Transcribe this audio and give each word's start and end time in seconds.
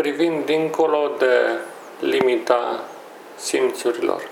privind 0.00 0.44
dincolo 0.44 1.10
de 1.18 1.58
limita 1.98 2.84
simțurilor. 3.36 4.28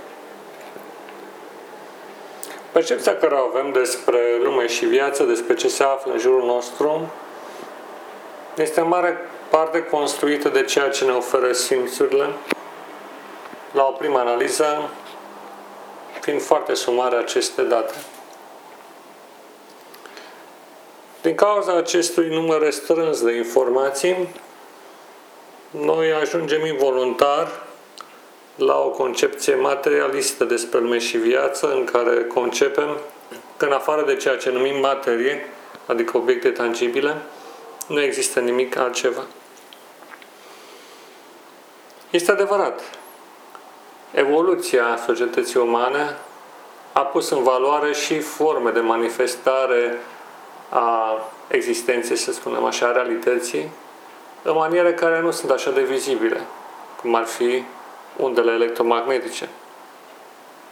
Percepția 2.72 3.16
care 3.16 3.34
o 3.34 3.56
avem 3.56 3.72
despre 3.72 4.18
lume 4.42 4.66
și 4.66 4.84
viață, 4.84 5.22
despre 5.22 5.54
ce 5.54 5.68
se 5.68 5.82
află 5.82 6.12
în 6.12 6.18
jurul 6.18 6.44
nostru, 6.44 7.12
este 8.56 8.80
în 8.80 8.88
mare 8.88 9.18
parte 9.48 9.84
construită 9.84 10.48
de 10.48 10.62
ceea 10.64 10.88
ce 10.88 11.04
ne 11.04 11.12
oferă 11.12 11.52
simțurile. 11.52 12.26
La 13.72 13.82
o 13.82 13.90
primă 13.90 14.18
analiză, 14.18 14.90
fiind 16.20 16.42
foarte 16.42 16.74
sumare 16.74 17.16
aceste 17.16 17.62
date. 17.62 17.94
Din 21.22 21.34
cauza 21.34 21.76
acestui 21.76 22.28
număr 22.28 22.60
restrâns 22.60 23.22
de 23.22 23.32
informații, 23.32 24.28
noi 25.70 26.12
ajungem 26.12 26.66
involuntar 26.66 27.62
la 28.56 28.78
o 28.78 28.90
concepție 28.90 29.54
materialistă 29.54 30.44
despre 30.44 30.78
lume 30.78 30.98
și 30.98 31.16
viață, 31.16 31.72
în 31.72 31.84
care 31.84 32.24
concepem 32.24 32.96
că 33.56 33.64
în 33.64 33.72
afară 33.72 34.04
de 34.04 34.16
ceea 34.16 34.36
ce 34.36 34.50
numim 34.50 34.80
materie, 34.80 35.46
adică 35.86 36.16
obiecte 36.16 36.50
tangibile, 36.50 37.16
nu 37.86 38.00
există 38.00 38.40
nimic 38.40 38.76
altceva. 38.76 39.22
Este 42.10 42.30
adevărat. 42.30 42.80
Evoluția 44.10 44.98
societății 45.06 45.60
umane 45.60 46.16
a 46.92 47.00
pus 47.00 47.30
în 47.30 47.42
valoare 47.42 47.92
și 47.92 48.18
forme 48.18 48.70
de 48.70 48.80
manifestare 48.80 49.98
a 50.68 51.18
existenței, 51.48 52.16
să 52.16 52.32
spunem 52.32 52.64
așa, 52.64 52.86
a 52.86 52.92
realității, 52.92 53.70
în 54.42 54.54
maniere 54.54 54.94
care 54.94 55.20
nu 55.20 55.30
sunt 55.30 55.50
așa 55.50 55.70
de 55.70 55.82
vizibile, 55.82 56.40
cum 57.00 57.14
ar 57.14 57.24
fi 57.24 57.62
undele 58.16 58.52
electromagnetice 58.52 59.48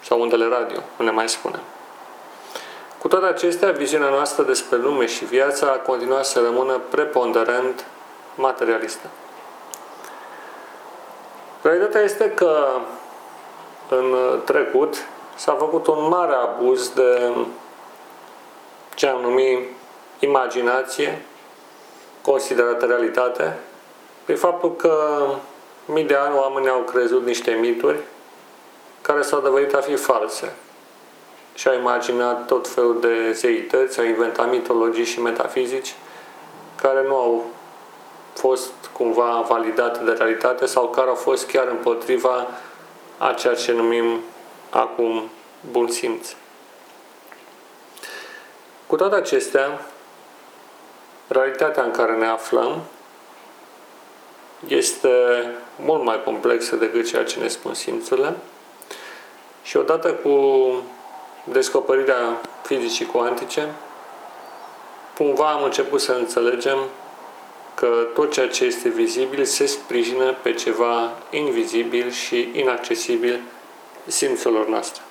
sau 0.03 0.21
undele 0.21 0.49
radio, 0.49 0.81
cum 0.97 1.05
le 1.05 1.11
mai 1.11 1.29
spunem. 1.29 1.61
Cu 2.99 3.09
toate 3.09 3.27
acestea, 3.27 3.71
viziunea 3.71 4.09
noastră 4.09 4.43
despre 4.43 4.77
lume 4.77 5.07
și 5.07 5.25
viața 5.25 5.67
a 5.67 5.79
continuat 5.79 6.25
să 6.25 6.41
rămână 6.41 6.81
preponderent 6.91 7.85
materialistă. 8.35 9.07
Realitatea 11.63 12.01
este 12.01 12.31
că 12.31 12.67
în 13.89 14.15
trecut 14.45 15.05
s-a 15.35 15.53
făcut 15.53 15.87
un 15.87 16.09
mare 16.09 16.35
abuz 16.35 16.89
de 16.89 17.33
ce 18.95 19.07
am 19.07 19.21
numit 19.21 19.69
imaginație, 20.19 21.25
considerată 22.27 22.87
realitate, 22.87 23.59
pe 24.25 24.35
faptul 24.35 24.77
că 24.77 25.25
mii 25.85 26.05
de 26.05 26.15
ani 26.15 26.35
oamenii 26.35 26.69
au 26.69 26.81
crezut 26.81 27.25
niște 27.27 27.51
mituri 27.51 27.99
care 29.03 29.23
s-au 29.23 29.41
dovedit 29.41 29.75
a 29.75 29.81
fi 29.81 29.95
false 29.95 30.53
și 31.55 31.69
au 31.69 31.75
imaginat 31.75 32.47
tot 32.47 32.69
felul 32.69 33.01
de 33.01 33.33
zeități, 33.33 33.99
au 33.99 34.05
inventat 34.05 34.51
mitologii 34.51 35.05
și 35.05 35.21
metafizici 35.21 35.95
care 36.83 37.03
nu 37.07 37.15
au 37.15 37.45
fost 38.35 38.73
cumva 38.93 39.45
validate 39.49 40.05
de 40.05 40.11
realitate 40.11 40.67
sau 40.67 40.89
care 40.89 41.09
au 41.09 41.15
fost 41.15 41.51
chiar 41.51 41.67
împotriva 41.69 42.47
a 43.19 43.33
ceea 43.33 43.55
ce 43.55 43.73
numim 43.73 44.21
acum 44.71 45.31
bun 45.71 45.89
simț. 45.89 46.35
Cu 48.87 48.97
toate 48.97 49.15
acestea, 49.15 49.81
realitatea 51.29 51.83
în 51.83 51.91
care 51.91 52.17
ne 52.17 52.27
aflăm 52.27 52.83
este 54.69 55.09
mult 55.77 56.05
mai 56.05 56.23
complexă 56.25 56.77
decât 56.77 57.07
ceea 57.07 57.25
ce 57.25 57.41
ne 57.41 57.49
spun 57.49 57.75
simțurile 57.75 58.35
și 59.63 59.77
odată 59.77 60.13
cu 60.13 60.41
descoperirea 61.45 62.41
fizicii 62.63 63.07
cuantice, 63.07 63.73
cumva 65.17 65.51
am 65.51 65.63
început 65.63 66.01
să 66.01 66.13
înțelegem 66.13 66.79
că 67.75 68.07
tot 68.15 68.33
ceea 68.33 68.49
ce 68.49 68.65
este 68.65 68.89
vizibil 68.89 69.45
se 69.45 69.67
sprijină 69.67 70.35
pe 70.43 70.53
ceva 70.53 71.13
invizibil 71.31 72.11
și 72.11 72.49
inaccesibil 72.53 73.41
simțurilor 74.07 74.69
noastre. 74.69 75.03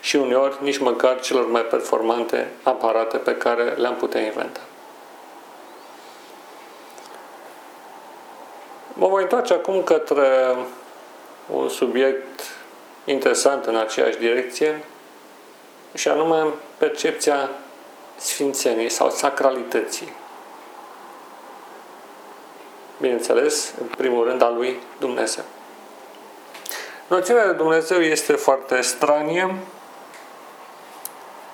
Și 0.00 0.16
uneori 0.16 0.58
nici 0.60 0.78
măcar 0.78 1.20
celor 1.20 1.46
mai 1.46 1.62
performante 1.62 2.48
aparate 2.62 3.16
pe 3.16 3.36
care 3.36 3.62
le-am 3.62 3.96
putea 3.96 4.20
inventa. 4.20 4.60
Mă 8.92 9.06
voi 9.06 9.22
întoarce 9.22 9.52
acum 9.52 9.82
către 9.82 10.56
un 11.50 11.68
subiect 11.68 12.40
interesant 13.04 13.64
în 13.64 13.76
aceeași 13.76 14.18
direcție, 14.18 14.84
și 15.94 16.08
anume 16.08 16.44
percepția 16.78 17.50
sfințeniei 18.16 18.88
sau 18.88 19.10
sacralității. 19.10 20.12
Bineînțeles, 23.00 23.74
în 23.80 23.86
primul 23.86 24.24
rând, 24.24 24.42
a 24.42 24.50
lui 24.50 24.80
Dumnezeu. 24.98 25.44
Noțiunea 27.06 27.46
de 27.46 27.52
Dumnezeu 27.52 28.00
este 28.00 28.32
foarte 28.32 28.80
stranie. 28.80 29.54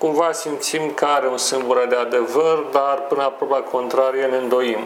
Cumva 0.07 0.33
simțim 0.33 0.91
că 0.91 1.05
are 1.05 1.29
un 1.29 1.37
sâmbură 1.37 1.87
de 1.87 1.95
adevăr, 1.95 2.59
dar 2.59 3.01
până 3.01 3.23
la 3.23 3.29
proba 3.29 3.57
contrarie 3.57 4.25
ne 4.25 4.37
îndoim 4.37 4.79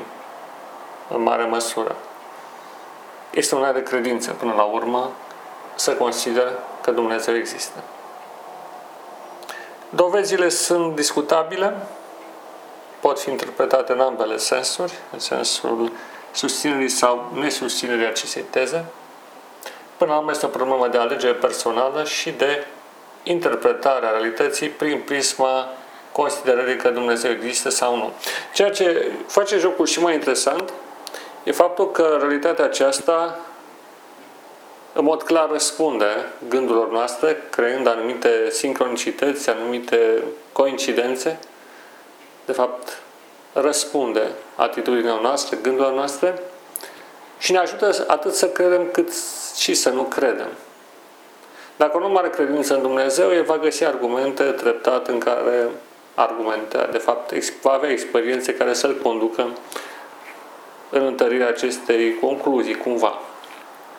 în 1.08 1.22
mare 1.22 1.44
măsură. 1.44 1.96
Este 3.30 3.54
una 3.54 3.72
de 3.72 3.82
credință 3.82 4.30
până 4.30 4.52
la 4.56 4.62
urmă 4.62 5.10
să 5.74 5.94
consider 5.94 6.52
că 6.82 6.90
Dumnezeu 6.90 7.36
există. 7.36 7.78
Dovezile 9.88 10.48
sunt 10.48 10.94
discutabile, 10.94 11.76
pot 13.00 13.20
fi 13.20 13.30
interpretate 13.30 13.92
în 13.92 14.00
ambele 14.00 14.36
sensuri, 14.36 14.92
în 15.12 15.18
sensul 15.18 15.92
susținerii 16.32 16.88
sau 16.88 17.30
nesusținerii 17.34 18.06
acestei 18.06 18.42
teze. 18.42 18.84
Până 19.96 20.10
la 20.10 20.18
urmă 20.18 20.30
este 20.30 20.46
o 20.46 20.48
problemă 20.48 20.88
de 20.88 20.98
alegere 20.98 21.34
personală 21.34 22.04
și 22.04 22.30
de 22.30 22.66
interpretare 23.22 24.06
a 24.06 24.10
realității 24.10 24.68
prin 24.68 25.00
prisma 25.00 25.68
considerării 26.12 26.76
că 26.76 26.88
Dumnezeu 26.88 27.30
există 27.30 27.68
sau 27.68 27.96
nu. 27.96 28.12
Ceea 28.54 28.70
ce 28.70 29.12
face 29.26 29.58
jocul 29.58 29.86
și 29.86 30.00
mai 30.00 30.14
interesant 30.14 30.72
e 31.44 31.52
faptul 31.52 31.90
că 31.90 32.16
realitatea 32.20 32.64
aceasta 32.64 33.38
în 34.92 35.04
mod 35.04 35.22
clar 35.22 35.50
răspunde 35.50 36.06
gândurilor 36.48 36.90
noastre, 36.90 37.42
creând 37.50 37.86
anumite 37.86 38.50
sincronicități, 38.50 39.50
anumite 39.50 40.22
coincidențe. 40.52 41.38
De 42.44 42.52
fapt, 42.52 42.98
răspunde 43.52 44.22
atitudinea 44.54 45.18
noastră, 45.22 45.56
gândurilor 45.62 45.94
noastre 45.94 46.42
și 47.38 47.52
ne 47.52 47.58
ajută 47.58 48.04
atât 48.06 48.34
să 48.34 48.48
credem 48.48 48.88
cât 48.92 49.12
și 49.56 49.74
să 49.74 49.90
nu 49.90 50.02
credem. 50.02 50.48
Dacă 51.80 51.98
nu 51.98 52.16
are 52.16 52.30
credință 52.30 52.74
în 52.74 52.82
Dumnezeu, 52.82 53.32
el 53.32 53.42
va 53.42 53.58
găsi 53.58 53.84
argumente 53.84 54.42
treptat 54.42 55.08
în 55.08 55.18
care 55.18 55.68
argumente, 56.14 56.88
de 56.92 56.98
fapt, 56.98 57.32
va 57.62 57.72
avea 57.72 57.90
experiențe 57.90 58.54
care 58.54 58.72
să-l 58.72 58.96
conducă 59.02 59.48
în 60.90 61.04
întărirea 61.04 61.48
acestei 61.48 62.18
concluzii, 62.18 62.74
cumva. 62.74 63.18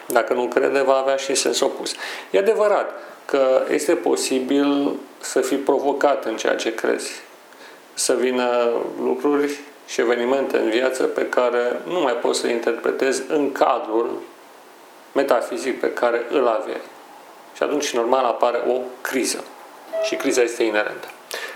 Dacă 0.06 0.34
nu 0.34 0.48
crede, 0.48 0.82
va 0.82 0.98
avea 0.98 1.16
și 1.16 1.36
sens 1.36 1.60
opus. 1.60 1.94
E 2.32 2.38
adevărat 2.38 2.92
că 3.26 3.62
este 3.70 3.96
posibil 3.96 4.96
să 5.20 5.42
fii 5.42 5.58
provocat 5.58 6.26
în 6.26 6.36
ceea 6.36 6.56
ce 6.56 6.76
crezi. 6.76 7.22
Să 7.94 8.14
vină 8.14 8.70
lucruri 9.04 9.60
și 9.88 10.02
evenimente 10.02 10.58
în 10.58 10.70
viață 10.70 11.04
pe 11.04 11.30
care 11.30 11.80
nu 11.88 12.00
mai 12.00 12.14
poți 12.14 12.40
să 12.40 12.46
le 12.46 12.54
interpretezi 12.54 13.24
în 13.28 13.52
cadrul 13.52 14.22
metafizic 15.12 15.80
pe 15.80 15.94
care 15.94 16.22
îl 16.30 16.48
aveai. 16.48 16.82
Și 17.62 17.68
atunci, 17.68 17.94
normal, 17.94 18.26
apare 18.26 18.64
o 18.68 18.80
criză. 19.02 19.44
Și 20.04 20.16
criza 20.16 20.42
este 20.42 20.64
inerentă. 20.64 21.08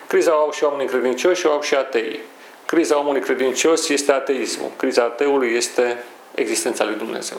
Criza 0.08 0.36
o 0.36 0.40
au 0.40 0.52
și 0.52 0.64
oamenii 0.64 0.88
credincioși 0.88 1.40
și 1.40 1.46
o 1.46 1.52
au 1.52 1.62
și 1.62 1.76
ateii. 1.76 2.20
Criza 2.66 3.00
omului 3.00 3.22
credincios 3.22 3.90
este 3.90 4.12
ateismul. 4.12 4.72
Criza 4.78 5.04
ateului 5.04 5.56
este 5.56 6.04
existența 6.36 6.84
lui 6.84 6.96
Dumnezeu. 6.96 7.38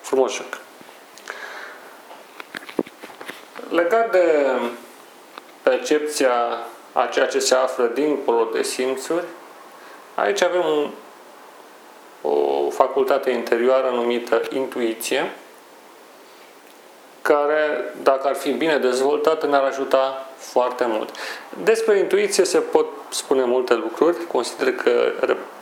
Frumos 0.00 0.34
joc. 0.34 0.58
Legat 3.70 4.10
de 4.10 4.46
percepția 5.62 6.32
a 6.92 7.06
ceea 7.06 7.26
ce 7.26 7.38
se 7.38 7.54
află 7.54 7.90
dincolo 7.94 8.48
de 8.52 8.62
simțuri, 8.62 9.24
aici 10.14 10.42
avem 10.42 10.64
un, 10.64 10.90
o 12.30 12.70
facultate 12.70 13.30
interioară 13.30 13.90
numită 13.90 14.42
intuiție, 14.50 15.32
care, 17.32 17.92
dacă 18.02 18.28
ar 18.28 18.34
fi 18.34 18.50
bine 18.50 18.78
dezvoltată, 18.78 19.46
ne-ar 19.46 19.62
ajuta 19.62 20.26
foarte 20.36 20.84
mult. 20.88 21.10
Despre 21.62 21.98
intuiție 21.98 22.44
se 22.44 22.58
pot 22.58 22.86
spune 23.08 23.44
multe 23.44 23.74
lucruri. 23.74 24.26
Consider 24.26 24.74
că, 24.74 25.12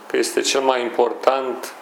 că 0.07 0.17
este 0.17 0.41
cel 0.41 0.61
mai 0.61 0.83
important 0.83 1.73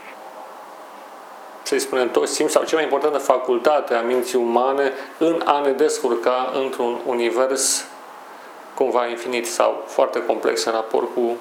să-i 1.62 1.78
spunem 1.78 2.10
toți 2.10 2.34
simți, 2.34 2.52
sau 2.52 2.64
cea 2.64 2.74
mai 2.74 2.84
importantă 2.84 3.18
facultate 3.18 3.94
a 3.94 4.00
minții 4.00 4.38
umane 4.38 4.92
în 5.18 5.42
a 5.44 5.60
ne 5.60 5.72
descurca 5.72 6.52
într-un 6.54 7.00
univers 7.06 7.84
cumva 8.74 9.06
infinit 9.06 9.46
sau 9.46 9.84
foarte 9.86 10.24
complex 10.24 10.64
în 10.64 10.72
raport 10.72 11.14
cu 11.14 11.36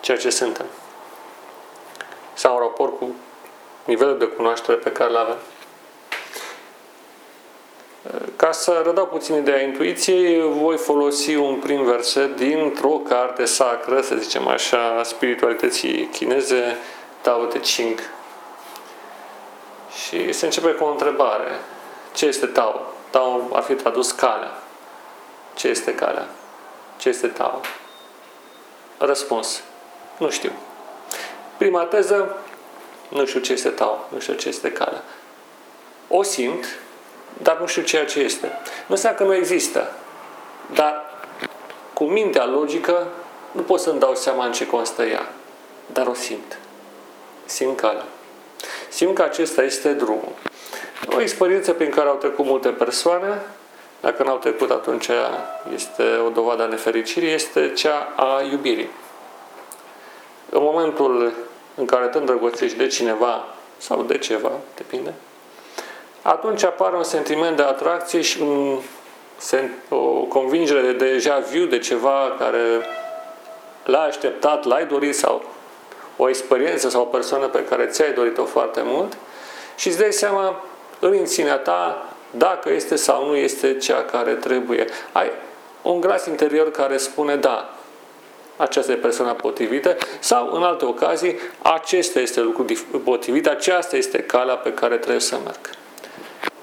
ceea 0.00 0.16
ce 0.16 0.30
suntem. 0.30 0.66
Sau 2.32 2.54
în 2.54 2.60
raport 2.60 2.98
cu 2.98 3.14
nivelul 3.84 4.18
de 4.18 4.24
cunoaștere 4.24 4.76
pe 4.76 4.92
care 4.92 5.10
îl 5.10 5.16
avem. 5.16 5.36
Ca 8.36 8.52
să 8.52 8.80
rădau 8.84 9.06
puțin 9.06 9.34
ideea 9.34 9.60
intuiției, 9.60 10.40
voi 10.40 10.76
folosi 10.76 11.34
un 11.34 11.58
prim 11.58 11.84
verset 11.84 12.36
dintr-o 12.36 12.88
carte 12.88 13.44
sacră, 13.44 14.00
să 14.00 14.14
zicem 14.14 14.46
așa, 14.48 15.02
spiritualității 15.02 16.08
chineze, 16.12 16.76
Tao 17.20 17.44
Te 17.44 17.60
Ching. 17.60 18.00
Și 20.06 20.32
se 20.32 20.44
începe 20.44 20.70
cu 20.70 20.84
o 20.84 20.90
întrebare. 20.90 21.60
Ce 22.14 22.26
este 22.26 22.46
Tao? 22.46 22.80
Tao 23.10 23.48
ar 23.52 23.62
fi 23.62 23.74
tradus 23.74 24.10
calea. 24.10 24.62
Ce 25.54 25.68
este 25.68 25.94
calea? 25.94 26.28
Ce 26.96 27.08
este 27.08 27.26
Tao? 27.26 27.60
Răspuns. 28.98 29.62
Nu 30.18 30.30
știu. 30.30 30.52
Prima 31.56 31.82
teză, 31.82 32.36
nu 33.08 33.24
știu 33.24 33.40
ce 33.40 33.52
este 33.52 33.68
Tao, 33.68 34.06
nu 34.08 34.18
știu 34.18 34.34
ce 34.34 34.48
este 34.48 34.72
calea. 34.72 35.02
O 36.08 36.22
simt, 36.22 36.64
dar 37.42 37.58
nu 37.60 37.66
știu 37.66 37.82
ceea 37.82 38.04
ce 38.04 38.20
este. 38.20 38.46
Nu 38.86 38.94
înseamnă 38.94 39.18
că 39.18 39.24
nu 39.24 39.34
există, 39.34 39.92
dar 40.74 41.04
cu 41.94 42.04
mintea 42.04 42.46
logică 42.46 43.06
nu 43.52 43.62
pot 43.62 43.80
să-mi 43.80 43.98
dau 43.98 44.14
seama 44.14 44.44
în 44.44 44.52
ce 44.52 44.66
constă 44.66 45.02
ea, 45.02 45.28
dar 45.86 46.06
o 46.06 46.14
simt. 46.14 46.58
Simt 47.44 47.80
calea. 47.80 48.04
Simt 48.88 49.14
că 49.14 49.22
acesta 49.22 49.62
este 49.62 49.92
drumul. 49.92 50.32
O 51.16 51.20
experiență 51.20 51.72
prin 51.72 51.90
care 51.90 52.08
au 52.08 52.14
trecut 52.14 52.44
multe 52.44 52.68
persoane, 52.68 53.42
dacă 54.00 54.22
n-au 54.22 54.36
trecut 54.36 54.70
atunci 54.70 55.08
este 55.74 56.02
o 56.26 56.28
dovadă 56.28 56.62
a 56.62 56.66
nefericirii, 56.66 57.32
este 57.32 57.72
cea 57.72 58.12
a 58.16 58.42
iubirii. 58.50 58.90
În 60.50 60.62
momentul 60.62 61.32
în 61.74 61.86
care 61.86 62.06
te 62.06 62.18
îndrăgostești 62.18 62.76
de 62.76 62.86
cineva 62.86 63.44
sau 63.76 64.02
de 64.02 64.18
ceva, 64.18 64.50
depinde, 64.76 65.14
atunci 66.22 66.62
apare 66.64 66.96
un 66.96 67.02
sentiment 67.02 67.56
de 67.56 67.62
atracție 67.62 68.20
și 68.20 68.40
un, 68.40 68.78
o 69.88 70.22
convingere 70.28 70.80
de 70.80 70.92
deja 70.92 71.38
viu 71.38 71.66
de 71.66 71.78
ceva 71.78 72.34
care 72.38 72.58
l-ai 73.84 74.06
așteptat, 74.06 74.64
l-ai 74.64 74.86
dorit 74.86 75.16
sau 75.16 75.44
o 76.16 76.28
experiență 76.28 76.88
sau 76.88 77.00
o 77.02 77.04
persoană 77.04 77.46
pe 77.46 77.64
care 77.64 77.86
ți-ai 77.86 78.12
dorit-o 78.12 78.44
foarte 78.44 78.80
mult 78.84 79.16
și 79.76 79.88
îți 79.88 79.98
dai 79.98 80.12
seama 80.12 80.64
în 80.98 81.14
inținea 81.14 81.56
ta 81.56 82.06
dacă 82.30 82.70
este 82.70 82.96
sau 82.96 83.26
nu 83.26 83.36
este 83.36 83.76
cea 83.76 84.02
care 84.02 84.32
trebuie. 84.32 84.84
Ai 85.12 85.30
un 85.82 86.00
glas 86.00 86.26
interior 86.26 86.70
care 86.70 86.96
spune 86.96 87.36
da, 87.36 87.74
aceasta 88.56 88.92
e 88.92 88.96
persoana 88.96 89.32
potrivită 89.32 89.96
sau 90.18 90.52
în 90.52 90.62
alte 90.62 90.84
ocazii 90.84 91.36
acesta 91.62 92.20
este 92.20 92.40
lucru 92.40 92.64
potrivit, 93.04 93.46
aceasta 93.46 93.96
este 93.96 94.18
calea 94.18 94.56
pe 94.56 94.72
care 94.72 94.96
trebuie 94.96 95.20
să 95.20 95.36
merg. 95.44 95.81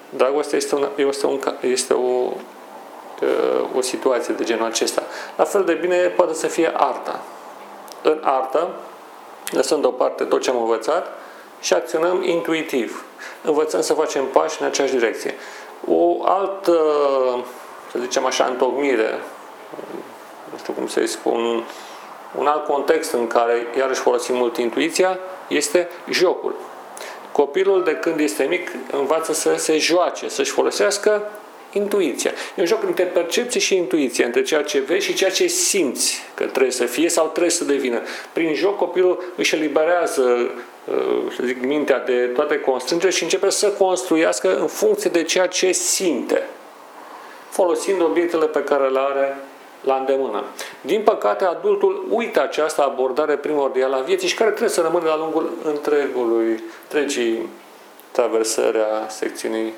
Dragostea 0.10 0.58
este, 0.58 0.76
una, 0.76 0.90
este, 0.96 1.26
un, 1.26 1.40
este 1.62 1.94
o, 1.94 2.32
o 3.76 3.82
situație 3.82 4.34
de 4.34 4.44
genul 4.44 4.66
acesta. 4.66 5.04
La 5.36 5.44
fel 5.44 5.64
de 5.64 5.74
bine 5.74 5.98
poate 5.98 6.34
să 6.34 6.48
fie 6.48 6.72
arta. 6.74 7.22
În 8.02 8.22
artă, 8.24 8.70
lăsând 9.52 9.82
deoparte 9.82 10.24
tot 10.24 10.42
ce 10.42 10.50
am 10.50 10.62
învățat 10.62 11.08
și 11.62 11.74
acționăm 11.74 12.24
intuitiv. 12.24 13.04
Învățăm 13.44 13.82
să 13.82 13.94
facem 13.94 14.26
pași 14.26 14.62
în 14.62 14.68
aceeași 14.68 14.94
direcție. 14.94 15.36
O 15.88 16.24
altă, 16.26 16.78
să 17.92 18.00
zicem 18.00 18.26
așa, 18.26 18.46
întocmire, 18.46 19.20
nu 20.52 20.58
știu 20.58 20.74
cum 20.74 20.88
să-i 20.88 21.08
spun, 21.08 21.64
un 22.38 22.48
alt 22.48 22.66
context 22.66 23.12
în 23.12 23.28
care 23.28 23.68
iarăși 23.78 24.00
folosim 24.00 24.36
mult 24.36 24.58
intuiția 24.58 25.20
este 25.48 25.90
jocul. 26.10 26.56
Copilul 27.32 27.84
de 27.84 27.96
când 27.96 28.20
este 28.20 28.44
mic 28.44 28.72
învață 28.92 29.34
să 29.34 29.56
se 29.58 29.78
joace, 29.78 30.30
să-și 30.30 30.52
folosească 30.52 31.32
intuiția. 31.72 32.32
E 32.32 32.62
un 32.62 32.66
joc 32.66 32.84
între 32.84 33.04
percepție 33.04 33.60
și 33.60 33.76
intuiție, 33.76 34.26
între 34.26 34.42
ceea 34.42 34.64
ce 34.64 34.80
vezi 34.80 35.06
și 35.06 35.14
ceea 35.14 35.30
ce 35.30 35.48
simți 35.48 36.24
că 36.34 36.46
trebuie 36.46 36.72
să 36.72 36.86
fie 36.86 37.10
sau 37.10 37.28
trebuie 37.28 37.52
să 37.52 37.64
devină. 37.64 38.02
Prin 38.34 38.54
joc 38.54 38.78
copilul 38.78 39.34
își 39.36 39.56
eliberează 39.56 40.52
uh, 40.86 41.34
să 41.36 41.44
zic, 41.46 41.66
mintea 41.66 42.00
de 42.00 42.14
toate 42.14 42.60
constrângeri 42.60 43.16
și 43.16 43.24
începe 43.24 43.50
să 43.50 43.68
construiască 43.68 44.58
în 44.58 44.68
funcție 44.68 45.10
de 45.10 45.24
ceea 45.24 45.48
ce 45.48 45.72
simte, 45.72 46.44
folosind 47.50 48.02
obiectele 48.02 48.46
pe 48.46 48.64
care 48.64 48.88
le 48.88 49.00
are 49.00 49.38
la 49.82 49.96
îndemână. 49.96 50.44
Din 50.82 51.02
păcate, 51.02 51.46
adultul 51.46 52.06
uită 52.10 52.42
această 52.42 52.84
abordare 52.84 53.36
primordială 53.36 53.96
a 53.96 54.00
vieții 54.00 54.28
și 54.28 54.36
care 54.36 54.50
trebuie 54.50 54.70
să 54.70 54.82
rămână 54.82 55.06
la 55.06 55.18
lungul 55.18 55.52
întregului, 55.64 56.64
întregii 56.84 57.50
traversări 58.12 58.78
a 58.78 59.08
secțiunii 59.08 59.74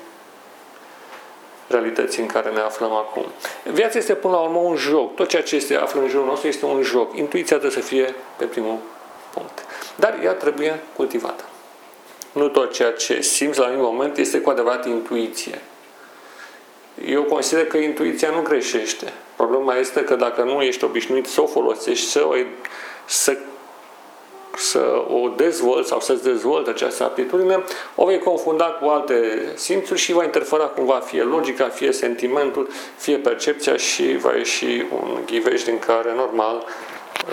realității 1.66 2.22
în 2.22 2.28
care 2.28 2.50
ne 2.50 2.60
aflăm 2.60 2.92
acum. 2.92 3.24
Viața 3.72 3.98
este 3.98 4.14
până 4.14 4.32
la 4.32 4.40
urmă 4.40 4.58
un 4.58 4.76
joc. 4.76 5.14
Tot 5.14 5.28
ceea 5.28 5.42
ce 5.42 5.58
se 5.58 5.74
află 5.74 6.00
în 6.00 6.08
jurul 6.08 6.26
nostru 6.26 6.48
este 6.48 6.64
un 6.64 6.82
joc. 6.82 7.16
Intuiția 7.16 7.58
trebuie 7.58 7.82
să 7.82 7.88
fie 7.88 8.14
pe 8.36 8.44
primul 8.44 8.78
punct. 9.34 9.64
Dar 9.96 10.18
ea 10.24 10.32
trebuie 10.32 10.80
cultivată. 10.96 11.44
Nu 12.32 12.48
tot 12.48 12.72
ceea 12.72 12.92
ce 12.92 13.20
simți 13.20 13.58
la 13.58 13.66
un 13.66 13.80
moment 13.80 14.16
este 14.16 14.40
cu 14.40 14.50
adevărat 14.50 14.86
intuiție. 14.86 15.60
Eu 17.08 17.22
consider 17.22 17.66
că 17.66 17.76
intuiția 17.76 18.30
nu 18.30 18.42
greșește. 18.42 19.12
Problema 19.36 19.74
este 19.76 20.04
că 20.04 20.14
dacă 20.14 20.42
nu 20.42 20.62
ești 20.62 20.84
obișnuit 20.84 21.26
să 21.26 21.40
o 21.40 21.46
folosești, 21.46 22.06
să 22.06 22.26
o, 22.26 22.34
să, 23.04 23.36
să 24.56 25.04
o 25.08 25.28
dezvolți 25.28 25.88
sau 25.88 26.00
să-ți 26.00 26.22
dezvolți 26.22 26.70
această 26.70 27.04
aptitudine, 27.04 27.64
o 27.94 28.04
vei 28.04 28.18
confunda 28.18 28.64
cu 28.64 28.88
alte 28.88 29.48
simțuri 29.54 29.98
și 29.98 30.12
va 30.12 30.24
interfera 30.24 30.64
cumva 30.64 30.98
fie 30.98 31.22
logica, 31.22 31.68
fie 31.68 31.92
sentimentul, 31.92 32.68
fie 32.96 33.16
percepția 33.16 33.76
și 33.76 34.16
va 34.16 34.32
ieși 34.32 34.86
un 34.90 35.18
ghiveș 35.26 35.62
din 35.62 35.78
care 35.78 36.14
normal 36.14 36.64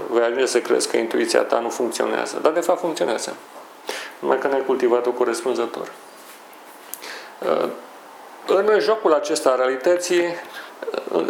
vei 0.09 0.23
ajunge 0.23 0.45
să 0.45 0.59
crezi 0.59 0.89
că 0.89 0.97
intuiția 0.97 1.41
ta 1.41 1.59
nu 1.59 1.69
funcționează. 1.69 2.39
Dar 2.41 2.51
de 2.51 2.59
fapt 2.59 2.79
funcționează. 2.79 3.35
Numai 4.19 4.38
că 4.38 4.47
n-ai 4.47 4.63
cultivat-o 4.65 5.12
corespunzător. 5.12 5.91
În 8.50 8.79
jocul 8.79 9.13
acesta 9.13 9.50
a 9.50 9.56
realității, 9.56 10.24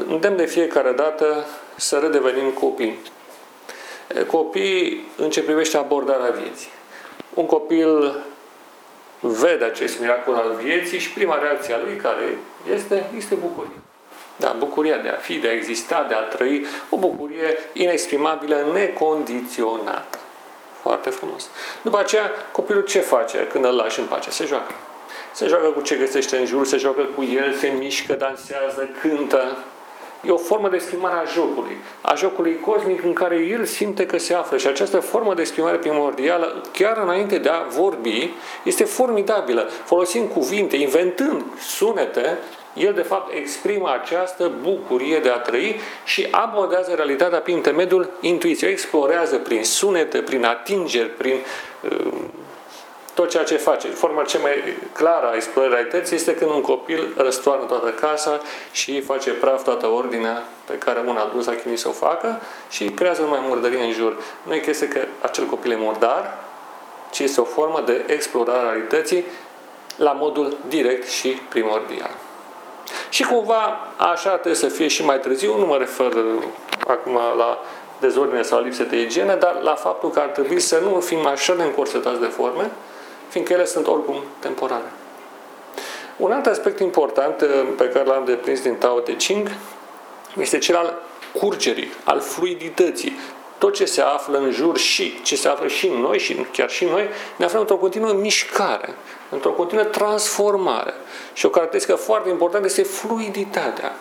îndemn 0.08 0.36
de 0.36 0.46
fiecare 0.46 0.92
dată 0.92 1.46
să 1.76 1.98
redevenim 1.98 2.50
copii. 2.50 3.00
Copii 4.28 5.08
în 5.18 5.30
ce 5.30 5.44
privește 5.44 5.78
abordarea 5.78 6.30
vieții. 6.30 6.70
Un 7.34 7.46
copil 7.46 8.24
vede 9.20 9.64
acest 9.64 10.00
miracol 10.00 10.34
al 10.34 10.56
vieții 10.64 11.00
și 11.00 11.14
prima 11.14 11.40
reacție 11.40 11.74
a 11.74 11.80
lui 11.84 11.96
care 11.96 12.38
este, 12.74 13.10
este 13.18 13.36
bucurie. 13.36 13.80
Da, 14.36 14.56
bucuria 14.58 14.98
de 14.98 15.10
a 15.10 15.16
fi, 15.16 15.34
de 15.38 15.48
a 15.48 15.52
exista, 15.52 16.06
de 16.08 16.14
a 16.14 16.22
trăi, 16.22 16.66
o 16.90 16.98
bucurie 16.98 17.58
inexprimabilă, 17.74 18.70
necondiționată. 18.74 20.18
Foarte 20.82 21.10
frumos. 21.10 21.50
După 21.82 22.00
aceea, 22.00 22.32
copilul 22.52 22.84
ce 22.84 23.00
face 23.00 23.48
când 23.52 23.66
îl 23.66 23.76
lași 23.76 24.00
în 24.00 24.06
pace? 24.06 24.30
Se 24.30 24.46
joacă. 24.46 24.74
Se 25.34 25.48
joacă 25.48 25.68
cu 25.68 25.82
ce 25.82 25.96
găsește 25.96 26.38
în 26.38 26.46
jur, 26.46 26.66
se 26.66 26.78
joacă 26.78 27.02
cu 27.16 27.24
el, 27.24 27.54
se 27.54 27.74
mișcă, 27.80 28.14
dansează, 28.14 28.90
cântă. 29.02 29.58
E 30.26 30.30
o 30.30 30.38
formă 30.38 30.70
de 30.70 30.76
exprimare 30.76 31.16
a 31.16 31.32
jocului, 31.32 31.78
a 32.02 32.16
jocului 32.16 32.60
cosmic 32.60 33.04
în 33.04 33.14
care 33.14 33.36
el 33.36 33.66
simte 33.66 34.06
că 34.06 34.18
se 34.18 34.34
află 34.34 34.58
și 34.58 34.68
această 34.68 35.00
formă 35.00 35.34
de 35.34 35.42
exprimare 35.42 35.78
primordială, 35.78 36.64
chiar 36.74 36.98
înainte 36.98 37.38
de 37.38 37.50
a 37.50 37.62
vorbi, 37.62 38.30
este 38.64 38.84
formidabilă. 38.84 39.70
Folosind 39.86 40.30
cuvinte, 40.32 40.76
inventând 40.76 41.44
sunete, 41.60 42.38
el 42.74 42.94
de 42.94 43.02
fapt 43.02 43.34
exprimă 43.34 43.98
această 44.02 44.52
bucurie 44.62 45.20
de 45.20 45.30
a 45.30 45.38
trăi 45.38 45.80
și 46.06 46.28
abordează 46.32 46.94
realitatea 46.96 47.40
prin 47.40 47.56
intermediul 47.56 48.10
intuiției. 48.22 48.72
Explorează 48.72 49.38
prin 49.38 49.64
sunete, 49.64 50.18
prin 50.18 50.46
atingeri, 50.46 51.10
prin 51.10 51.36
uh, 51.82 52.12
tot 53.20 53.30
ceea 53.30 53.44
ce 53.44 53.58
face. 53.58 53.88
Forma 53.88 54.24
cea 54.24 54.40
mai 54.40 54.78
clară 54.94 55.30
a 55.32 55.36
explorării 55.36 55.76
realității 55.76 56.16
este 56.16 56.36
când 56.36 56.52
un 56.52 56.62
copil 56.62 57.14
răstoarnă 57.18 57.66
toată 57.66 57.90
casa 57.90 58.42
și 58.72 59.02
face 59.02 59.32
praf 59.32 59.64
toată 59.64 59.88
ordinea 59.88 60.44
pe 60.66 60.78
care 60.78 61.04
un 61.06 61.18
adus 61.18 61.48
a 61.48 61.52
chinuit 61.52 61.80
să 61.80 61.88
o 61.88 61.92
facă 61.92 62.42
și 62.70 62.86
creează 62.86 63.22
numai 63.22 63.40
murdărie 63.48 63.84
în 63.84 63.92
jur. 63.92 64.18
Nu 64.44 64.54
e 64.54 64.60
chestie 64.60 64.88
că 64.88 65.00
acel 65.22 65.46
copil 65.46 65.72
e 65.72 65.76
murdar, 65.76 66.38
ci 67.12 67.20
este 67.20 67.42
o 67.42 67.44
formă 67.44 67.84
de 67.86 68.04
explorare 68.08 68.68
a 68.68 68.72
realității 68.72 69.26
la 69.96 70.12
modul 70.12 70.58
direct 70.68 71.08
și 71.08 71.30
primordial. 71.50 72.12
Și 73.10 73.24
cumva 73.24 73.88
așa 73.98 74.30
trebuie 74.30 74.56
să 74.56 74.68
fie 74.68 74.88
și 74.88 75.06
mai 75.06 75.20
târziu, 75.20 75.58
nu 75.58 75.66
mă 75.66 75.78
refer 75.78 76.12
acum 76.88 77.14
la 77.14 77.60
dezordine 78.00 78.42
sau 78.42 78.62
lipsă 78.62 78.84
de 78.84 79.02
igienă, 79.02 79.36
dar 79.36 79.60
la 79.62 79.76
faptul 79.76 80.10
că 80.10 80.20
ar 80.20 80.28
trebui 80.28 80.60
să 80.60 80.80
nu 80.84 81.00
fim 81.00 81.26
așa 81.26 81.56
de 81.56 81.64
încorsetați 81.64 82.20
de 82.20 82.26
forme, 82.26 82.72
fiindcă 83.30 83.54
ele 83.54 83.66
sunt 83.66 83.88
oricum 83.88 84.24
temporare. 84.40 84.92
Un 86.18 86.32
alt 86.32 86.46
aspect 86.46 86.80
important 86.80 87.42
uh, 87.42 87.48
pe 87.78 87.88
care 87.88 88.06
l-am 88.06 88.26
deprins 88.26 88.62
din 88.62 88.76
Tao 88.76 89.00
Te 89.00 89.16
Ching 89.16 89.52
este 90.40 90.58
cel 90.58 90.76
al 90.76 91.02
curgerii, 91.34 91.94
al 92.04 92.20
fluidității. 92.20 93.20
Tot 93.58 93.74
ce 93.74 93.86
se 93.86 94.02
află 94.02 94.38
în 94.38 94.52
jur 94.52 94.78
și 94.78 95.22
ce 95.22 95.36
se 95.36 95.48
află 95.48 95.68
și 95.68 95.88
în 95.88 96.00
noi 96.00 96.20
și 96.20 96.46
chiar 96.52 96.70
și 96.70 96.86
noi, 96.86 97.10
ne 97.36 97.46
aflăm 97.46 97.62
într-o 97.62 97.78
continuă 97.78 98.14
mișcare, 98.14 98.94
într-o 99.30 99.52
continuă 99.52 99.84
transformare. 99.84 100.94
Și 101.34 101.46
o 101.46 101.50
caracteristică 101.50 101.96
foarte 101.96 102.30
importantă 102.30 102.68
este 102.68 102.84
fluiditatea. 102.84 103.96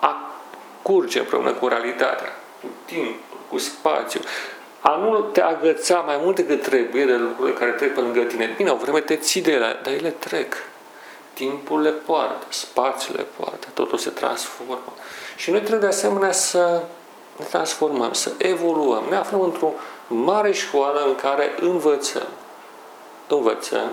A 0.00 0.34
curge 0.82 1.18
împreună 1.18 1.52
cu 1.52 1.68
realitatea, 1.68 2.36
cu 2.60 2.66
timp, 2.84 3.14
cu 3.48 3.58
spațiu. 3.58 4.20
A 4.80 4.96
nu 4.96 5.20
te 5.20 5.40
agăța 5.40 5.98
mai 5.98 6.18
mult 6.22 6.36
decât 6.36 6.62
trebuie 6.62 7.04
de 7.04 7.14
lucrurile 7.16 7.56
care 7.56 7.70
trec 7.70 7.94
pe 7.94 8.00
lângă 8.00 8.20
tine. 8.20 8.54
Bine, 8.56 8.70
o 8.70 8.76
vreme 8.76 9.00
te 9.00 9.16
ții 9.16 9.42
de 9.42 9.52
ele, 9.52 9.78
dar 9.82 9.92
ele 9.92 10.10
trec. 10.10 10.54
Timpul 11.32 11.80
le 11.80 11.90
poartă, 11.90 12.46
spațiul 12.48 13.16
le 13.16 13.26
poartă, 13.36 13.68
totul 13.74 13.98
se 13.98 14.10
transformă. 14.10 14.92
Și 15.36 15.50
noi 15.50 15.60
trebuie 15.60 15.80
de 15.80 15.94
asemenea 15.96 16.32
să 16.32 16.82
ne 17.36 17.44
transformăm, 17.44 18.12
să 18.12 18.32
evoluăm. 18.38 19.04
Ne 19.08 19.16
aflăm 19.16 19.40
într-o 19.40 19.72
mare 20.06 20.52
școală 20.52 21.04
în 21.06 21.14
care 21.14 21.54
învățăm. 21.60 22.28
Învățăm 23.28 23.90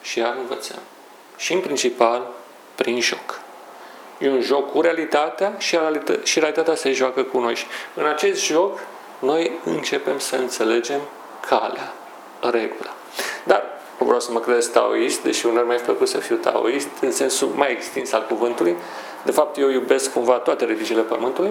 și 0.00 0.18
iar 0.18 0.36
învățăm. 0.40 0.78
Și 1.36 1.52
în 1.52 1.60
principal 1.60 2.26
prin 2.74 3.00
joc. 3.00 3.40
E 4.18 4.30
un 4.30 4.40
joc 4.40 4.70
cu 4.70 4.80
realitatea 4.80 5.54
și, 5.58 5.76
realită- 5.76 6.20
și 6.24 6.38
realitatea 6.38 6.74
se 6.74 6.92
joacă 6.92 7.22
cu 7.22 7.38
noi. 7.38 7.54
Și 7.54 7.64
în 7.94 8.06
acest 8.06 8.44
joc 8.44 8.80
noi 9.18 9.50
începem 9.64 10.18
să 10.18 10.36
înțelegem 10.36 11.00
calea, 11.48 11.92
regula. 12.40 12.94
Dar 13.44 13.64
nu 13.98 14.06
vreau 14.06 14.20
să 14.20 14.32
mă 14.32 14.40
credesc 14.40 14.72
taoist, 14.72 15.22
deși 15.22 15.46
unor 15.46 15.66
mi-a 15.66 15.80
plăcut 15.84 16.08
să 16.08 16.18
fiu 16.18 16.36
taoist, 16.36 16.88
în 17.00 17.12
sensul 17.12 17.48
mai 17.48 17.70
extins 17.70 18.12
al 18.12 18.26
cuvântului. 18.28 18.76
De 19.24 19.30
fapt, 19.30 19.58
eu 19.58 19.70
iubesc 19.70 20.12
cumva 20.12 20.32
toate 20.32 20.64
religiile 20.64 21.02
Pământului. 21.02 21.50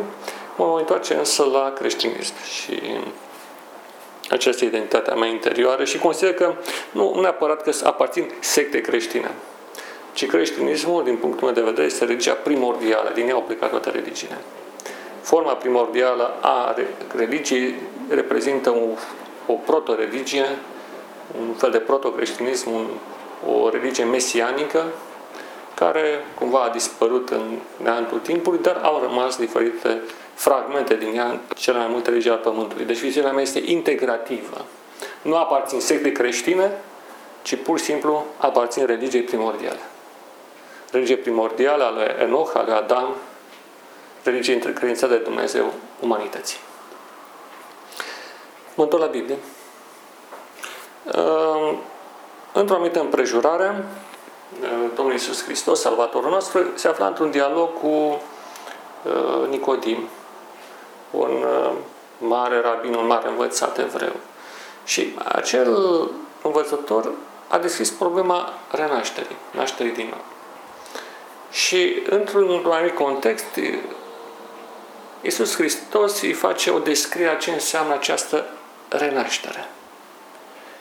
Mă 0.56 0.66
voi 0.66 0.80
întoarce 0.80 1.14
însă 1.14 1.44
la 1.44 1.74
creștinism 1.78 2.34
și 2.44 2.82
această 4.30 4.66
identitate 4.66 5.12
a 5.12 5.16
mea 5.16 5.28
interioară 5.28 5.84
și 5.84 5.98
consider 5.98 6.34
că 6.34 6.54
nu 6.92 7.20
neapărat 7.22 7.62
că 7.62 7.72
aparțin 7.84 8.32
secte 8.40 8.82
creștine, 8.82 9.32
ci 10.14 10.26
creștinismul, 10.26 11.04
din 11.04 11.16
punctul 11.16 11.46
meu 11.46 11.54
de 11.54 11.62
vedere, 11.62 11.86
este 11.86 12.06
religia 12.06 12.34
primordială. 12.34 13.12
Din 13.14 13.28
ea 13.28 13.34
au 13.34 13.42
plecat 13.42 13.70
toate 13.70 13.90
religiile. 13.90 14.38
Forma 15.26 15.54
primordială 15.54 16.34
a 16.42 16.76
religiei 17.16 17.76
reprezintă 18.10 18.70
o, 18.70 18.88
o 19.54 19.54
proto-religie, 19.54 20.46
un 21.40 21.54
fel 21.54 21.72
de 21.72 21.78
proto-creștinism, 21.78 22.70
un, 22.72 22.86
o 23.52 23.70
religie 23.70 24.04
mesianică, 24.04 24.84
care 25.74 26.26
cumva 26.40 26.62
a 26.62 26.70
dispărut 26.70 27.30
în 27.30 27.58
neantul 27.78 28.20
timpului, 28.20 28.60
dar 28.60 28.80
au 28.84 29.02
rămas 29.02 29.38
diferite 29.38 30.02
fragmente 30.34 30.96
din 30.96 31.16
ea 31.16 31.26
în 31.26 31.40
cele 31.56 31.78
mai 31.78 31.88
multe 31.90 32.10
religii 32.10 32.30
ale 32.32 32.40
Pământului. 32.40 32.86
Deci 32.86 33.00
viziunea 33.00 33.32
mea 33.32 33.42
este 33.42 33.62
integrativă. 33.66 34.66
Nu 35.22 35.36
aparțin 35.36 35.80
secte 35.80 36.12
creștine, 36.12 36.72
ci 37.42 37.56
pur 37.56 37.78
și 37.80 37.84
simplu 37.84 38.26
aparțin 38.38 38.86
religiei 38.86 39.24
primordiale. 39.24 39.80
Religie 40.92 41.18
primordială 41.18 41.84
a 41.84 41.92
lui 41.92 42.24
Enoch, 42.24 42.52
a 42.56 42.64
lui 42.66 42.74
Adam, 42.74 43.16
religie 44.26 44.60
credința 44.60 45.08
de 45.08 45.18
Dumnezeu 45.18 45.74
umanității. 46.00 46.58
Mă 48.76 48.84
întorc 48.84 49.04
la 49.04 49.10
Biblie. 49.10 49.38
Ehm, 51.06 51.80
într-o 52.54 52.76
anumită 52.76 53.00
împrejurare, 53.00 53.86
ehm, 54.64 54.96
Domnul 54.96 55.14
Iisus 55.14 55.44
Hristos, 55.44 55.80
Salvatorul 55.80 56.30
nostru, 56.30 56.60
se 56.74 56.88
afla 56.88 57.08
într-un 57.08 57.32
dialog 57.32 57.70
cu 57.80 58.22
ehm, 59.08 59.50
Nicodim, 59.50 60.08
un 61.12 61.46
mare 62.18 62.62
rabin, 62.62 62.94
un 62.94 63.06
mare 63.06 63.28
învățat 63.28 63.78
evreu. 63.78 64.14
Și 64.86 65.16
acel 65.26 65.78
învățător 66.42 67.12
a 67.48 67.58
deschis 67.58 67.90
problema 67.90 68.54
renașterii, 68.72 69.36
nașterii 69.52 69.92
din 69.92 70.08
nou. 70.10 70.24
Și 71.52 72.02
într-un 72.10 72.66
anumit 72.66 72.96
context, 72.96 73.60
Iisus 75.26 75.56
Hristos 75.56 76.22
îi 76.22 76.34
face 76.34 76.70
o 76.70 76.80
descriere 76.80 77.30
a 77.30 77.36
ce 77.36 77.52
înseamnă 77.52 77.94
această 77.94 78.46
renaștere. 78.90 79.70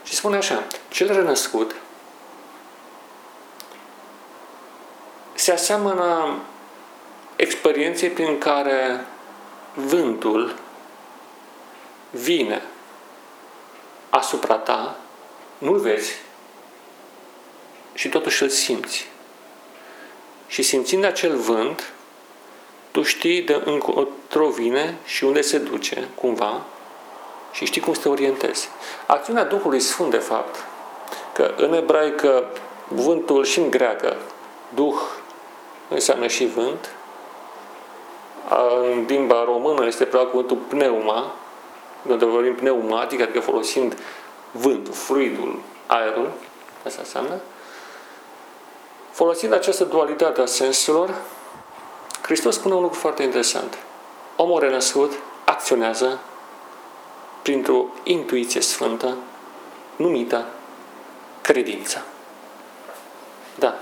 Și 0.02 0.14
spune 0.14 0.36
așa, 0.36 0.66
cel 0.88 1.12
renăscut 1.14 1.74
se 5.34 5.52
aseamănă 5.52 6.38
experienței 7.36 8.10
prin 8.10 8.38
care 8.38 9.06
vântul 9.74 10.54
vine 12.10 12.62
asupra 14.10 14.54
ta, 14.54 14.96
nu-l 15.58 15.78
vezi 15.78 16.12
și 17.94 18.08
totuși 18.08 18.42
îl 18.42 18.48
simți. 18.48 19.08
Și 20.46 20.62
simțind 20.62 21.04
acel 21.04 21.36
vânt, 21.36 21.93
tu 22.94 23.02
știi 23.02 23.42
de 23.42 23.62
încotro 23.64 24.48
vine 24.48 24.96
și 25.04 25.24
unde 25.24 25.40
se 25.40 25.58
duce, 25.58 26.08
cumva, 26.14 26.60
și 27.52 27.64
știi 27.64 27.80
cum 27.80 27.94
să 27.94 28.00
te 28.00 28.08
orientezi. 28.08 28.68
Acțiunea 29.06 29.44
Duhului 29.44 29.80
Sfânt, 29.80 30.10
de 30.10 30.16
fapt, 30.16 30.64
că 31.32 31.54
în 31.56 31.72
ebraică 31.72 32.44
vântul 32.88 33.44
și 33.44 33.58
în 33.58 33.70
greacă, 33.70 34.16
Duh 34.74 34.94
înseamnă 35.88 36.26
și 36.26 36.46
vânt, 36.46 36.90
în 38.82 39.04
limba 39.08 39.44
română 39.44 39.86
este 39.86 40.04
probabil 40.04 40.30
cuvântul 40.30 40.56
pneuma, 40.56 41.34
când 42.06 42.22
vorbim 42.22 42.54
pneumatic, 42.54 43.20
adică 43.20 43.40
folosind 43.40 43.96
vântul, 44.50 44.92
fluidul, 44.92 45.60
aerul, 45.86 46.30
asta 46.86 47.00
înseamnă. 47.00 47.40
Folosind 49.10 49.52
această 49.52 49.84
dualitate 49.84 50.40
a 50.40 50.46
sensurilor, 50.46 51.14
Hristos 52.24 52.54
spune 52.54 52.74
un 52.74 52.82
lucru 52.82 52.98
foarte 52.98 53.22
interesant. 53.22 53.78
Omul 54.36 54.60
renăscut 54.60 55.12
acționează 55.44 56.20
printr-o 57.42 57.86
intuiție 58.02 58.60
sfântă 58.60 59.16
numită 59.96 60.46
credință. 61.40 62.04
Da. 63.54 63.78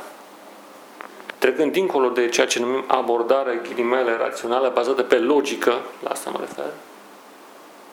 Trecând 1.39 1.73
dincolo 1.73 2.09
de 2.09 2.29
ceea 2.29 2.47
ce 2.47 2.59
numim 2.59 2.85
abordare 2.87 3.61
ghilimele 3.63 4.17
rațională 4.17 4.71
bazată 4.75 5.03
pe 5.03 5.19
logică, 5.19 5.81
la 6.03 6.11
asta 6.11 6.31
mă 6.31 6.39
refer, 6.41 6.73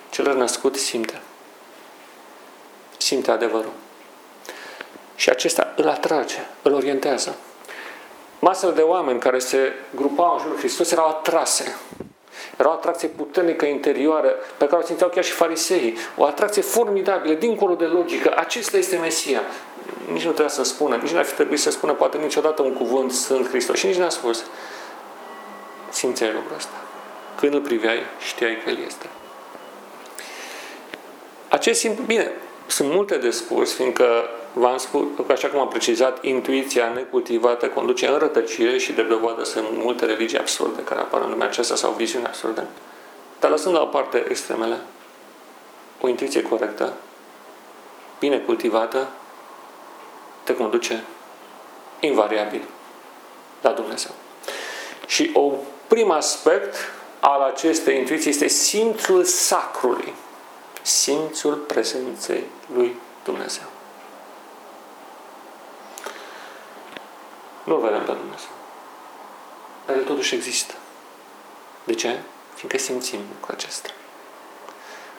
cel 0.10 0.38
născut 0.38 0.76
simte. 0.76 1.22
Simte 2.98 3.32
adevărul. 3.32 3.72
Și 5.16 5.30
acesta 5.30 5.74
îl 5.76 5.88
atrage, 5.88 6.38
îl 6.62 6.74
orientează. 6.74 7.36
Masele 8.40 8.72
de 8.72 8.82
oameni 8.82 9.20
care 9.20 9.40
se 9.40 9.74
grupau 9.96 10.34
în 10.34 10.40
jurul 10.40 10.58
Hristos 10.58 10.92
erau 10.92 11.08
atrase. 11.08 11.78
Era 12.58 12.70
o 12.70 12.72
atracție 12.72 13.08
puternică 13.08 13.66
interioară 13.66 14.36
pe 14.58 14.66
care 14.66 14.82
o 14.82 14.86
simțeau 14.86 15.10
chiar 15.10 15.24
și 15.24 15.32
fariseii. 15.32 15.98
O 16.18 16.26
atracție 16.26 16.62
formidabilă, 16.62 17.34
dincolo 17.34 17.76
de 17.76 17.86
logică. 17.86 18.34
Acesta 18.36 18.78
este 18.78 18.98
Mesia. 18.98 19.42
Nici 20.12 20.24
nu 20.24 20.32
trebuia 20.32 20.48
să 20.48 20.64
spună, 20.64 20.96
nici 20.96 21.12
nu 21.12 21.18
ar 21.18 21.26
fi 21.26 21.34
trebuit 21.34 21.60
să 21.60 21.72
spună 21.72 21.94
poate 21.94 22.18
niciodată 22.18 22.62
un 22.62 22.74
cuvânt 22.74 23.12
Sfânt 23.12 23.48
Hristos. 23.48 23.78
Și 23.78 23.86
nici 23.86 23.96
n-a 23.96 24.10
spus. 24.10 24.44
Simțeai 25.90 26.32
lucrul 26.34 26.56
ăsta. 26.56 26.74
Când 27.40 27.54
îl 27.54 27.62
priveai, 27.62 28.00
știai 28.20 28.62
că 28.64 28.70
El 28.70 28.78
este. 28.88 29.06
Acest 31.50 31.80
simplu, 31.80 32.04
bine, 32.04 32.32
sunt 32.68 32.90
multe 32.92 33.18
de 33.18 33.30
spus, 33.30 33.74
fiindcă 33.74 34.30
v-am 34.54 34.78
spus, 34.78 35.04
așa 35.30 35.48
cum 35.48 35.60
am 35.60 35.68
precizat, 35.68 36.24
intuiția 36.24 36.90
necultivată 36.94 37.68
conduce 37.68 38.08
în 38.08 38.18
rătăcire 38.18 38.78
și 38.78 38.92
de 38.92 39.02
dovadă 39.02 39.44
sunt 39.44 39.66
multe 39.72 40.06
religii 40.06 40.38
absurde 40.38 40.84
care 40.84 41.00
apar 41.00 41.22
în 41.22 41.30
lumea 41.30 41.48
aceasta 41.48 41.76
sau 41.76 41.92
viziuni 41.92 42.26
absurde. 42.26 42.68
Dar 43.40 43.52
lăsând 43.52 43.76
la 43.76 43.82
o 43.82 43.86
parte 43.86 44.26
extremele, 44.30 44.78
o 46.02 46.08
intuiție 46.08 46.42
corectă, 46.42 46.94
bine 48.20 48.38
cultivată, 48.38 49.08
te 50.44 50.56
conduce 50.56 51.04
invariabil 52.00 52.62
la 53.62 53.72
Dumnezeu. 53.72 54.12
Și 55.08 55.32
un 55.34 55.54
prim 55.88 56.12
aspect 56.12 56.76
al 57.20 57.42
acestei 57.42 57.98
intuiții 57.98 58.30
este 58.30 58.48
simțul 58.48 59.24
sacrului 59.24 60.14
simțul 60.82 61.54
prezenței 61.54 62.44
lui 62.74 62.96
Dumnezeu. 63.24 63.79
Nu-L 67.70 67.80
vedem 67.80 68.04
pe 68.04 68.12
Dumnezeu. 68.12 68.50
Dar 69.86 69.96
El 69.96 70.04
totuși 70.04 70.36
există. 70.36 70.74
De 71.84 71.94
ce? 71.94 72.20
Fiindcă 72.56 72.78
simțim 72.78 73.20
lucrul 73.34 73.56
acesta. 73.56 73.90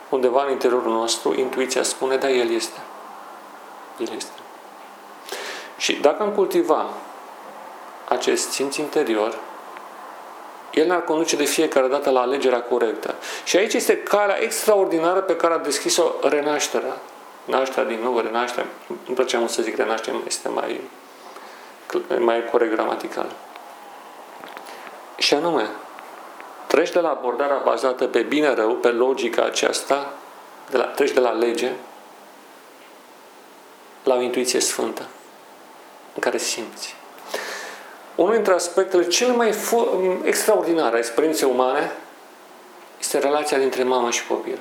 Undeva 0.08 0.44
în 0.44 0.50
interiorul 0.50 0.92
nostru, 0.92 1.38
intuiția 1.38 1.82
spune, 1.82 2.16
da, 2.16 2.30
El 2.30 2.50
este. 2.50 2.78
El 3.98 4.08
este. 4.16 4.30
Și 5.76 5.92
dacă 5.92 6.22
am 6.22 6.30
cultiva 6.30 6.90
acest 8.08 8.50
simț 8.50 8.76
interior, 8.76 9.38
el 10.70 10.86
ne-ar 10.86 11.04
conduce 11.04 11.36
de 11.36 11.44
fiecare 11.44 11.88
dată 11.88 12.10
la 12.10 12.20
alegerea 12.20 12.62
corectă. 12.62 13.14
Și 13.44 13.56
aici 13.56 13.74
este 13.74 13.98
calea 13.98 14.42
extraordinară 14.42 15.20
pe 15.20 15.36
care 15.36 15.54
a 15.54 15.58
deschis-o 15.58 16.12
renașterea. 16.22 16.96
Nașterea 17.44 17.88
din 17.88 18.00
nou, 18.02 18.20
renașterea. 18.20 18.70
Nu 19.06 19.14
place 19.14 19.36
mult 19.36 19.50
să 19.50 19.62
zic 19.62 19.76
renaștere, 19.76 20.16
este 20.26 20.48
mai, 20.48 20.80
mai 22.18 22.44
corect 22.44 22.72
gramatical. 22.72 23.26
Și 25.16 25.34
anume, 25.34 25.68
treci 26.66 26.90
de 26.90 27.00
la 27.00 27.08
abordarea 27.08 27.60
bazată 27.64 28.06
pe 28.06 28.20
bine-rău, 28.20 28.74
pe 28.74 28.88
logica 28.88 29.44
aceasta, 29.44 30.12
de 30.70 30.76
la, 30.76 30.84
treci 30.84 31.10
de 31.10 31.20
la 31.20 31.30
lege, 31.30 31.72
la 34.04 34.14
o 34.14 34.20
intuiție 34.20 34.60
sfântă, 34.60 35.06
în 36.14 36.20
care 36.20 36.38
simți. 36.38 36.94
Unul 38.14 38.32
dintre 38.32 38.52
aspectele 38.52 39.06
cele 39.06 39.32
mai 39.32 39.54
extraordinare 40.22 40.94
a 40.96 40.98
experienței 40.98 41.50
umane 41.50 41.92
este 42.98 43.18
relația 43.18 43.58
dintre 43.58 43.82
mamă 43.82 44.10
și 44.10 44.26
copil. 44.26 44.58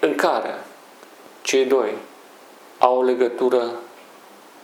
În 0.00 0.14
care 0.14 0.64
cei 1.42 1.64
doi 1.64 1.94
au 2.78 2.98
o 2.98 3.02
legătură 3.02 3.70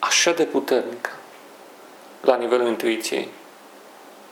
așa 0.05 0.33
de 0.33 0.45
puternică 0.45 1.11
la 2.21 2.37
nivelul 2.37 2.67
intuiției, 2.67 3.29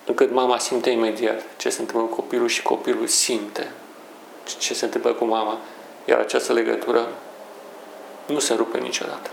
încât 0.04 0.30
mama 0.30 0.58
simte 0.58 0.90
imediat 0.90 1.42
ce 1.56 1.68
se 1.68 1.80
întâmplă 1.80 2.06
cu 2.06 2.14
copilul 2.14 2.48
și 2.48 2.62
copilul 2.62 3.06
simte 3.06 3.72
ce 4.58 4.74
se 4.74 4.84
întâmplă 4.84 5.12
cu 5.12 5.24
mama. 5.24 5.58
Iar 6.04 6.18
această 6.18 6.52
legătură 6.52 7.08
nu 8.26 8.38
se 8.38 8.54
rupe 8.54 8.78
niciodată. 8.78 9.30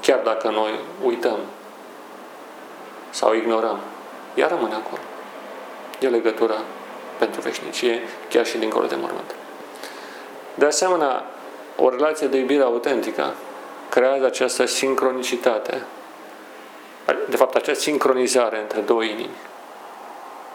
Chiar 0.00 0.18
dacă 0.18 0.50
noi 0.50 0.78
uităm 1.04 1.38
sau 3.10 3.34
ignorăm, 3.34 3.78
ea 4.34 4.46
rămâne 4.46 4.74
acolo. 4.74 5.02
E 6.00 6.06
o 6.06 6.10
legătură 6.10 6.54
pentru 7.18 7.40
veșnicie, 7.40 8.02
chiar 8.28 8.46
și 8.46 8.58
dincolo 8.58 8.86
de 8.86 8.94
mormânt. 8.94 9.34
De 10.54 10.64
asemenea, 10.64 11.24
o 11.76 11.88
relație 11.88 12.26
de 12.26 12.36
iubire 12.36 12.62
autentică 12.62 13.34
creează 13.88 14.24
această 14.24 14.64
sincronicitate, 14.64 15.82
de 17.28 17.36
fapt, 17.36 17.54
această 17.54 17.82
sincronizare 17.82 18.60
între 18.60 18.80
două 18.80 19.02
inimi. 19.02 19.36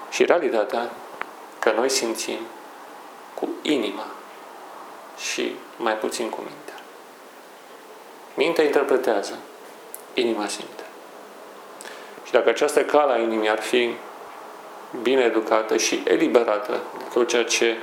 Și 0.09 0.25
realitatea 0.25 0.89
că 1.59 1.71
noi 1.75 1.89
simțim 1.89 2.39
cu 3.33 3.49
inima 3.61 4.05
și 5.17 5.55
mai 5.75 5.93
puțin 5.93 6.29
cu 6.29 6.37
mintea. 6.37 6.73
Mintea 8.33 8.63
interpretează, 8.63 9.37
inima 10.13 10.47
simte. 10.47 10.83
Și 12.23 12.31
dacă 12.31 12.49
această 12.49 12.83
cale 12.83 13.13
a 13.13 13.17
inimii 13.17 13.49
ar 13.49 13.61
fi 13.61 13.93
bine 15.01 15.21
educată 15.21 15.77
și 15.77 16.01
eliberată 16.03 16.79
de 16.97 17.03
tot 17.13 17.27
ceea 17.27 17.43
ce 17.43 17.77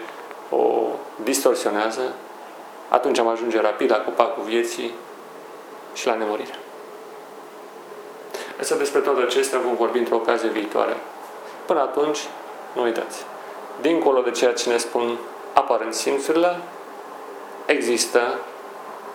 o 0.50 0.86
distorsionează, 1.22 2.14
atunci 2.88 3.18
am 3.18 3.28
ajunge 3.28 3.60
rapid 3.60 3.90
la 3.90 3.96
copacul 3.96 4.42
vieții 4.42 4.94
și 5.96 6.06
la 6.06 6.14
nemurire. 6.14 6.58
Însă 8.56 8.74
despre 8.74 9.00
toate 9.00 9.20
acestea 9.20 9.58
vom 9.58 9.76
vorbi 9.76 9.98
într-o 9.98 10.16
ocazie 10.16 10.48
viitoare. 10.48 10.96
Până 11.66 11.80
atunci, 11.80 12.18
nu 12.72 12.82
uitați. 12.82 13.24
Dincolo 13.80 14.20
de 14.20 14.30
ceea 14.30 14.52
ce 14.52 14.68
ne 14.68 14.76
spun 14.76 15.18
aparent 15.52 15.94
simțurile, 15.94 16.58
există 17.66 18.38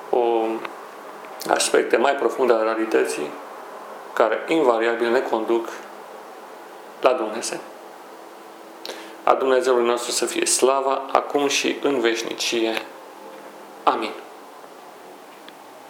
o 0.10 0.46
aspecte 1.50 1.98
mai 1.98 2.14
profunde 2.14 2.54
ale 2.54 2.64
realității 2.64 3.30
care 4.14 4.44
invariabil 4.48 5.10
ne 5.10 5.20
conduc 5.20 5.68
la 7.02 7.14
Dumnezeu. 7.14 7.60
A 9.24 9.34
Dumnezeului 9.34 9.86
nostru 9.86 10.12
să 10.12 10.26
fie 10.26 10.46
slava 10.46 11.02
acum 11.12 11.48
și 11.48 11.78
în 11.82 12.00
veșnicie. 12.00 12.74
Amin. 13.84 14.12